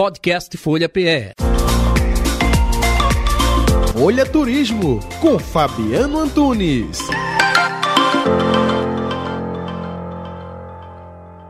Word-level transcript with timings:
Podcast 0.00 0.56
Folha 0.56 0.88
PE. 0.88 1.34
Folha 3.92 4.24
Turismo 4.24 4.98
com 5.20 5.38
Fabiano 5.38 6.20
Antunes. 6.20 7.00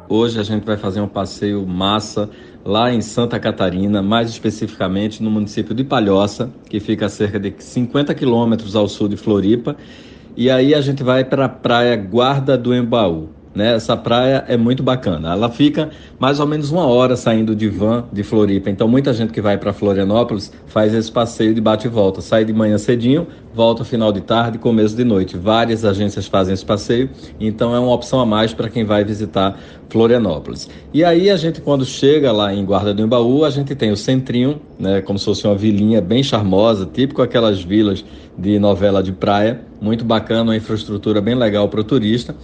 Hoje 0.09 0.41
a 0.41 0.43
gente 0.43 0.65
vai 0.67 0.77
fazer 0.77 1.01
um 1.01 1.07
passeio 1.07 1.65
massa 1.65 2.29
lá 2.65 2.93
em 2.93 3.01
Santa 3.01 3.39
Catarina, 3.39 4.03
mais 4.03 4.29
especificamente 4.31 5.23
no 5.23 5.31
município 5.31 5.73
de 5.73 5.85
Palhoça, 5.85 6.51
que 6.69 6.81
fica 6.81 7.07
a 7.07 7.09
cerca 7.09 7.39
de 7.39 7.55
50 7.57 8.13
quilômetros 8.17 8.75
ao 8.75 8.89
sul 8.89 9.07
de 9.07 9.17
Floripa. 9.17 9.77
E 10.37 10.51
aí 10.51 10.75
a 10.75 10.81
gente 10.81 11.05
vai 11.05 11.23
para 11.23 11.45
a 11.45 11.49
praia 11.49 11.95
Guarda 11.95 12.59
do 12.59 12.75
Embaú. 12.75 13.29
Né? 13.55 13.75
Essa 13.75 13.97
praia 13.97 14.45
é 14.47 14.57
muito 14.57 14.83
bacana. 14.83 15.33
Ela 15.33 15.51
fica 15.51 15.91
mais 16.19 16.39
ou 16.39 16.47
menos 16.47 16.71
uma 16.71 16.87
hora 16.87 17.17
saindo 17.17 17.55
de 17.55 17.69
van 17.69 18.05
de 18.13 18.23
Floripa. 18.23 18.71
Então, 18.71 18.87
muita 18.87 19.13
gente 19.13 19.33
que 19.33 19.41
vai 19.41 19.59
para 19.59 19.73
Florianópolis 19.73 20.53
faz 20.67 20.95
esse 20.95 21.11
passeio 21.11 21.53
de 21.55 21.61
bate 21.61 21.87
e 21.87 21.91
volta. 21.91 22.21
Sai 22.21 22.45
de 22.45 22.53
manhã 22.53 22.79
cedinho, 22.79 23.27
volta 23.53 23.85
final 23.85 24.13
de 24.13 24.21
tarde, 24.21 24.59
começo 24.59 24.97
de 24.97 25.05
noite. 25.05 25.37
Várias 25.37 25.85
agências 25.85 26.27
fazem 26.27 26.55
esse 26.55 26.65
passeio. 26.65 27.11
Então, 27.39 27.75
é 27.75 27.79
uma 27.79 27.93
opção 27.93 28.21
a 28.21 28.27
mais 28.27 28.55
para 28.55 28.69
quem 28.69 28.85
vai 28.85 29.05
visitar 29.05 29.59
Florianópolis. 29.89 30.69
E 30.95 31.03
aí, 31.03 31.31
a 31.31 31.37
gente, 31.37 31.61
quando 31.61 31.85
chega 31.85 32.31
lá 32.31 32.55
em 32.55 32.65
Guarda 32.65 32.95
do 32.95 33.03
Embaú, 33.03 33.45
a 33.45 33.51
gente 33.51 33.75
tem 33.75 33.91
o 33.91 33.97
centrinho, 33.97 34.61
né? 34.79 35.01
como 35.03 35.19
se 35.19 35.25
fosse 35.25 35.47
uma 35.47 35.57
vilinha 35.57 36.01
bem 36.01 36.23
charmosa, 36.23 36.87
típico 36.87 37.23
aquelas 37.23 37.63
vilas 37.63 38.05
de 38.39 38.59
novela 38.59 39.03
de 39.03 39.13
praia. 39.13 39.61
Muito 39.81 40.05
bacana, 40.05 40.51
uma 40.51 40.57
infraestrutura 40.57 41.21
bem 41.21 41.35
legal 41.35 41.69
para 41.69 41.81
o 41.81 41.85
turista. 41.85 42.35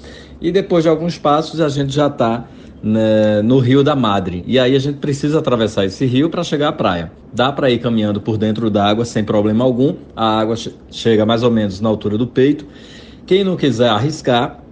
E 0.41 0.51
depois 0.51 0.85
de 0.85 0.89
alguns 0.91 1.17
passos 1.17 1.61
a 1.61 1.69
gente 1.69 1.95
já 1.95 2.09
está 2.09 2.47
né, 2.87 3.43
no 3.43 3.59
Rio 3.59 3.83
da 3.83 3.97
Madre. 3.97 4.45
E 4.47 4.59
aí 4.59 4.77
a 4.77 4.79
gente 4.79 4.99
precisa 4.99 5.41
atravessar 5.41 5.85
esse 5.85 6.07
rio 6.07 6.31
para 6.31 6.45
chegar 6.45 6.69
à 6.69 6.73
praia. 6.73 7.11
Dá 7.33 7.51
para 7.51 7.69
ir 7.69 7.79
caminhando 7.79 8.21
por 8.21 8.39
dentro 8.39 8.71
d'água 8.71 9.05
sem 9.05 9.25
problema 9.25 9.65
algum. 9.65 9.97
A 10.15 10.39
água 10.39 10.55
chega 10.91 11.27
mais 11.27 11.43
ou 11.43 11.51
menos 11.51 11.81
na 11.81 11.89
altura 11.89 12.17
do 12.17 12.29
peito. 12.29 12.65
Quem 13.27 13.43
não 13.43 13.57
quiser 13.57 13.89
arriscar, 13.89 14.63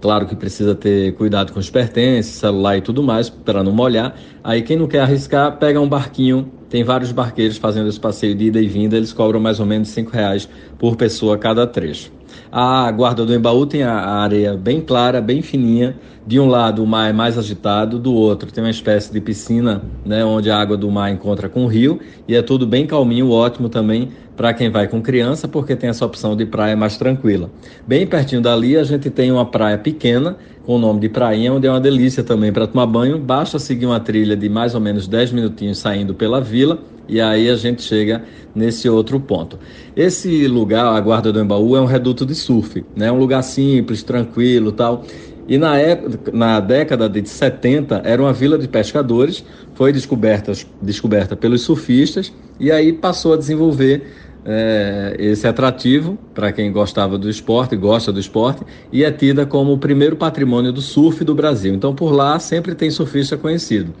claro 0.00 0.26
que 0.26 0.34
precisa 0.34 0.74
ter 0.74 1.14
cuidado 1.14 1.52
com 1.52 1.60
os 1.60 1.70
pertences, 1.70 2.32
celular 2.32 2.76
e 2.76 2.80
tudo 2.80 3.04
mais 3.04 3.30
para 3.30 3.62
não 3.62 3.70
molhar. 3.70 4.16
Aí 4.42 4.60
quem 4.62 4.76
não 4.76 4.88
quer 4.88 5.00
arriscar, 5.00 5.56
pega 5.56 5.80
um 5.80 5.88
barquinho. 5.88 6.50
Tem 6.68 6.82
vários 6.82 7.12
barqueiros 7.12 7.56
fazendo 7.56 7.88
esse 7.88 8.00
passeio 8.00 8.34
de 8.34 8.46
ida 8.46 8.60
e 8.60 8.66
vinda. 8.66 8.96
Eles 8.96 9.12
cobram 9.12 9.38
mais 9.38 9.60
ou 9.60 9.66
menos 9.66 9.88
cinco 9.88 10.10
reais 10.10 10.48
por 10.76 10.96
pessoa 10.96 11.38
cada 11.38 11.68
trecho. 11.68 12.10
A 12.50 12.90
guarda 12.92 13.24
do 13.24 13.34
Embaú 13.34 13.66
tem 13.66 13.82
a 13.82 13.94
areia 13.94 14.54
bem 14.54 14.80
clara, 14.80 15.20
bem 15.20 15.42
fininha. 15.42 15.96
De 16.26 16.40
um 16.40 16.46
lado 16.46 16.82
o 16.82 16.86
mar 16.86 17.10
é 17.10 17.12
mais 17.12 17.36
agitado, 17.36 17.98
do 17.98 18.14
outro 18.14 18.50
tem 18.50 18.64
uma 18.64 18.70
espécie 18.70 19.12
de 19.12 19.20
piscina, 19.20 19.82
né, 20.06 20.24
onde 20.24 20.50
a 20.50 20.58
água 20.58 20.74
do 20.74 20.90
mar 20.90 21.12
encontra 21.12 21.50
com 21.50 21.64
o 21.64 21.66
rio 21.66 22.00
e 22.26 22.34
é 22.34 22.40
tudo 22.40 22.66
bem 22.66 22.86
calminho, 22.86 23.30
ótimo 23.30 23.68
também 23.68 24.08
para 24.34 24.54
quem 24.54 24.70
vai 24.70 24.88
com 24.88 25.02
criança, 25.02 25.46
porque 25.46 25.76
tem 25.76 25.90
essa 25.90 26.04
opção 26.04 26.34
de 26.34 26.46
praia 26.46 26.74
mais 26.74 26.96
tranquila. 26.96 27.50
Bem 27.86 28.06
pertinho 28.06 28.40
dali 28.40 28.76
a 28.76 28.84
gente 28.84 29.10
tem 29.10 29.30
uma 29.30 29.44
praia 29.44 29.76
pequena 29.76 30.36
com 30.64 30.76
o 30.76 30.78
nome 30.78 31.00
de 31.00 31.10
Prainha, 31.10 31.52
onde 31.52 31.66
é 31.66 31.70
uma 31.70 31.80
delícia 31.80 32.24
também 32.24 32.52
para 32.52 32.66
tomar 32.66 32.86
banho. 32.86 33.18
Basta 33.18 33.58
seguir 33.58 33.84
uma 33.84 34.00
trilha 34.00 34.34
de 34.34 34.48
mais 34.48 34.74
ou 34.74 34.80
menos 34.80 35.06
10 35.06 35.32
minutinhos 35.32 35.78
saindo 35.78 36.14
pela 36.14 36.40
vila 36.40 36.78
e 37.08 37.20
aí 37.20 37.48
a 37.48 37.56
gente 37.56 37.82
chega 37.82 38.22
nesse 38.54 38.88
outro 38.88 39.18
ponto. 39.20 39.58
Esse 39.96 40.46
lugar, 40.46 40.86
a 40.86 41.00
Guarda 41.00 41.32
do 41.32 41.40
Embaú, 41.40 41.76
é 41.76 41.80
um 41.80 41.86
reduto 41.86 42.24
de 42.24 42.34
surf, 42.34 42.84
né? 42.96 43.10
Um 43.10 43.18
lugar 43.18 43.42
simples, 43.42 44.02
tranquilo, 44.02 44.72
tal. 44.72 45.04
E 45.46 45.58
na, 45.58 45.76
época, 45.78 46.32
na 46.32 46.58
década 46.58 47.08
de 47.08 47.28
70 47.28 48.02
era 48.04 48.20
uma 48.20 48.32
vila 48.32 48.56
de 48.56 48.66
pescadores, 48.66 49.44
foi 49.74 49.92
descoberta, 49.92 50.52
descoberta 50.80 51.36
pelos 51.36 51.62
surfistas 51.62 52.32
e 52.58 52.72
aí 52.72 52.92
passou 52.92 53.34
a 53.34 53.36
desenvolver 53.36 54.06
é, 54.44 55.16
esse 55.18 55.46
atrativo 55.46 56.18
para 56.34 56.52
quem 56.52 56.72
gostava 56.72 57.18
do 57.18 57.28
esporte, 57.28 57.76
gosta 57.76 58.12
do 58.12 58.20
esporte, 58.20 58.62
e 58.92 59.04
é 59.04 59.10
tida 59.10 59.46
como 59.46 59.72
o 59.72 59.78
primeiro 59.78 60.16
patrimônio 60.16 60.72
do 60.72 60.80
surf 60.80 61.24
do 61.24 61.34
Brasil. 61.34 61.74
Então 61.74 61.94
por 61.94 62.12
lá 62.12 62.38
sempre 62.38 62.74
tem 62.74 62.90
surfista 62.90 63.36
conhecido. 63.36 63.92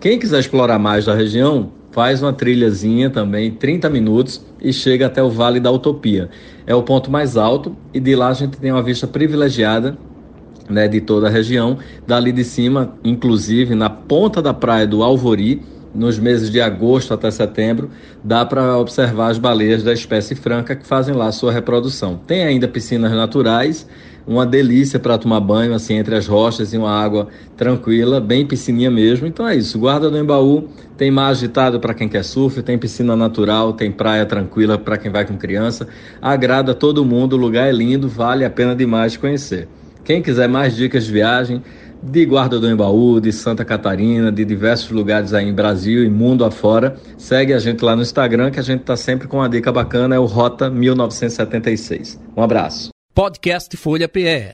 Quem 0.00 0.18
quiser 0.18 0.40
explorar 0.40 0.78
mais 0.78 1.06
da 1.06 1.14
região, 1.14 1.72
faz 1.96 2.20
uma 2.20 2.30
trilhazinha 2.30 3.08
também, 3.08 3.50
30 3.50 3.88
minutos, 3.88 4.44
e 4.60 4.70
chega 4.70 5.06
até 5.06 5.22
o 5.22 5.30
Vale 5.30 5.58
da 5.58 5.70
Utopia. 5.70 6.28
É 6.66 6.74
o 6.74 6.82
ponto 6.82 7.10
mais 7.10 7.38
alto 7.38 7.74
e 7.94 7.98
de 7.98 8.14
lá 8.14 8.28
a 8.28 8.34
gente 8.34 8.58
tem 8.58 8.70
uma 8.70 8.82
vista 8.82 9.06
privilegiada 9.06 9.96
né, 10.68 10.86
de 10.88 11.00
toda 11.00 11.28
a 11.28 11.30
região. 11.30 11.78
Dali 12.06 12.32
de 12.32 12.44
cima, 12.44 12.92
inclusive 13.02 13.74
na 13.74 13.88
ponta 13.88 14.42
da 14.42 14.52
praia 14.52 14.86
do 14.86 15.02
Alvori, 15.02 15.62
nos 15.96 16.18
meses 16.18 16.50
de 16.50 16.60
agosto 16.60 17.14
até 17.14 17.30
setembro, 17.30 17.90
dá 18.22 18.44
para 18.44 18.76
observar 18.78 19.30
as 19.30 19.38
baleias 19.38 19.82
da 19.82 19.92
espécie 19.92 20.34
franca 20.34 20.76
que 20.76 20.86
fazem 20.86 21.14
lá 21.14 21.32
sua 21.32 21.50
reprodução. 21.50 22.20
Tem 22.26 22.44
ainda 22.44 22.68
piscinas 22.68 23.12
naturais 23.12 23.86
uma 24.26 24.44
delícia 24.44 24.98
para 24.98 25.16
tomar 25.16 25.40
banho, 25.40 25.72
assim, 25.72 25.94
entre 25.94 26.16
as 26.16 26.26
rochas 26.26 26.72
e 26.74 26.76
uma 26.76 26.90
água 26.90 27.28
tranquila, 27.56 28.20
bem 28.20 28.44
piscininha 28.44 28.90
mesmo. 28.90 29.26
Então 29.26 29.46
é 29.46 29.54
isso, 29.54 29.78
Guarda 29.78 30.10
do 30.10 30.18
Embaú 30.18 30.68
tem 30.96 31.10
mar 31.10 31.28
agitado 31.28 31.78
para 31.78 31.92
quem 31.92 32.08
quer 32.08 32.24
surf, 32.24 32.62
tem 32.62 32.78
piscina 32.78 33.14
natural, 33.14 33.74
tem 33.74 33.92
praia 33.92 34.24
tranquila 34.24 34.78
para 34.78 34.96
quem 34.96 35.10
vai 35.10 35.26
com 35.26 35.36
criança. 35.36 35.86
Agrada 36.22 36.74
todo 36.74 37.04
mundo, 37.04 37.34
o 37.34 37.36
lugar 37.36 37.68
é 37.68 37.72
lindo, 37.72 38.08
vale 38.08 38.44
a 38.44 38.50
pena 38.50 38.74
demais 38.74 39.16
conhecer. 39.16 39.68
Quem 40.04 40.22
quiser 40.22 40.48
mais 40.48 40.74
dicas 40.74 41.04
de 41.04 41.12
viagem, 41.12 41.62
de 42.10 42.24
Guarda 42.24 42.58
do 42.58 42.70
Embaú, 42.70 43.20
de 43.20 43.32
Santa 43.32 43.64
Catarina, 43.64 44.30
de 44.30 44.44
diversos 44.44 44.90
lugares 44.90 45.34
aí 45.34 45.48
em 45.48 45.52
Brasil 45.52 46.04
e 46.04 46.08
mundo 46.08 46.44
afora, 46.44 46.96
segue 47.18 47.52
a 47.52 47.58
gente 47.58 47.84
lá 47.84 47.96
no 47.96 48.02
Instagram 48.02 48.50
que 48.50 48.60
a 48.60 48.62
gente 48.62 48.80
está 48.80 48.96
sempre 48.96 49.26
com 49.26 49.38
uma 49.38 49.48
dica 49.48 49.72
bacana, 49.72 50.14
é 50.14 50.18
o 50.18 50.24
Rota 50.24 50.70
1976. 50.70 52.20
Um 52.36 52.42
abraço. 52.42 52.90
Podcast 53.14 53.76
Folha 53.76 54.08
PE. 54.08 54.52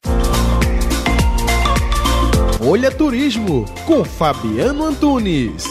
Folha 2.58 2.90
Turismo 2.90 3.64
com 3.86 4.04
Fabiano 4.04 4.84
Antunes. 4.84 5.64